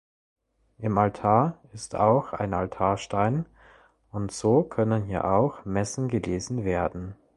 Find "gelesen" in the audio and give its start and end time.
6.07-6.65